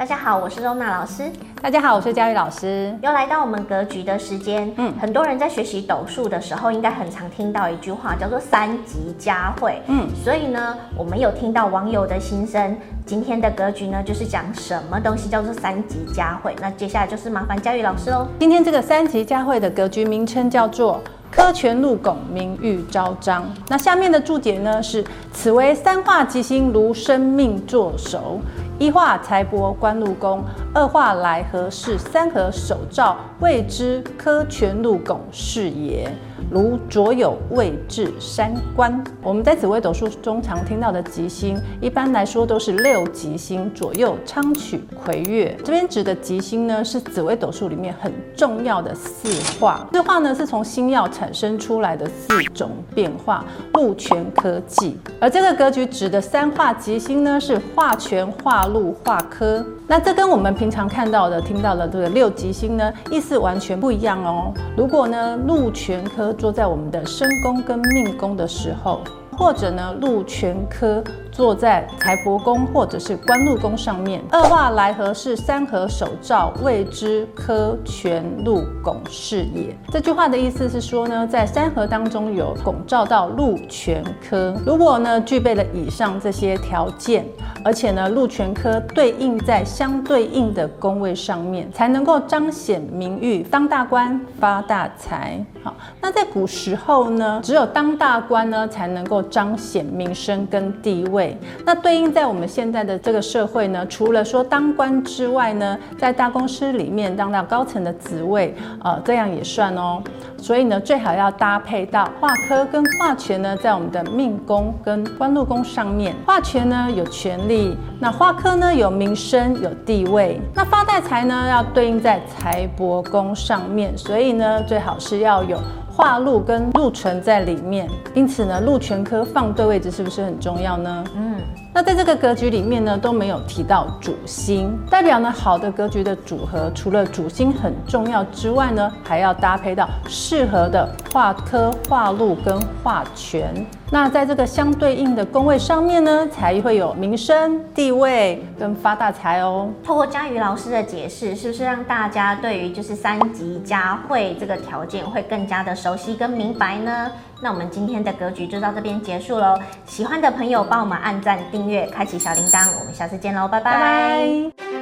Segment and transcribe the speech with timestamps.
[0.00, 1.30] 大家好，我是柔娜老师。
[1.60, 2.96] 大家好，我是佳玉老师。
[3.02, 4.72] 又来到我们格局的时间。
[4.78, 9.82] 嗯，很多人在学习斗数的时候，应该很常听到一句话，叫做“三吉佳会”。
[9.88, 12.74] 嗯，所以呢，我们有听到网友的心声。
[13.04, 16.56] 今天的格局呢，就是讲什么东西叫做“三吉佳会”。
[16.62, 18.26] 那接下来就是麻烦佳玉老师喽。
[18.38, 20.98] 今天这个“三吉佳会”的格局名称叫做
[21.30, 23.44] “科权禄拱，名誉昭彰”。
[23.68, 25.04] 那下面的注解呢是：
[25.34, 28.40] 此为三化吉星如生命坐守。
[28.80, 30.42] 一化财帛官禄宫，
[30.72, 36.10] 二化来合式，三合手照，谓之科权禄拱是也。
[36.50, 45.54] 如左有位置三官，我们在紫微斗数中常听到的吉星，一般来说都是六吉星，左右昌曲魁月。
[45.62, 49.28] 这边指的吉星呢，是紫微斗数里面很重要的四
[49.60, 49.86] 化。
[49.92, 54.98] 四化呢，是从星曜产生出来的四种变化，禄权科技。
[55.20, 59.64] 而这个格局指的三化吉星呢，是化权、化禄、化科。
[59.86, 64.52] 那这跟我们平常看到的、听到的这个六吉星呢，意思完全不一样哦。
[64.76, 69.00] 如果呢，禄全科坐在我们的身宫跟命宫的时候，
[69.40, 71.02] 或者呢，禄权科
[71.32, 79.74] 坐在财帛宫或者是官禄宫上面，二化来合是，三合守照，谓之科权禄拱是也。
[79.90, 87.24] 这句话的意思是说呢，在三合当中有拱照到禄权科，如果呢具备了以上这些条件，
[87.64, 95.42] 而且呢禄权科对应在相对应的宫位上面，才能够彰显名誉，当大官，发大财。
[95.64, 99.24] 好，那在古时候呢，只有当大官呢才能够。
[99.30, 110.02] 彰显名声跟地位，那对应在我们现在的这个社会呢，除了说当官之外呢，在大公司里面当到高层的职位，呃，这样也算哦。
[110.36, 116.14] 所以呢，最好要搭配到化科跟化权呢，在我们的命宫跟官禄宫上面。
[116.26, 123.96] 化权呢有权力，那化科呢有名声有地位，那发大财呢要对应在财帛宫上面。
[123.96, 125.58] 所以呢，最好是要有。
[125.92, 131.04] 化禄跟禄存在里面，因此呢，禄全科放对位置是不是很重要呢？
[131.16, 131.34] 嗯，
[131.72, 143.54] 那在这个格局里面呢，都没有提到主星，代表呢，好的格局的组合，除了主星很重要之外呢，还要搭配到适合的化科、化禄跟化权。
[143.92, 149.68] 那在这个相对应的宫位上面呢，才会有名声、地位跟发大财哦。
[149.84, 157.10] 透过佳瑜老师的解释，是不是让大家对于就是三级佳会这个条件会更加的熟悉跟明白呢？
[157.40, 159.58] 那我们今天的格局就到这边结束喽。
[159.86, 164.79] 喜欢的朋友帮我们按赞、订阅、开启小铃铛，我们下次见喽，拜拜。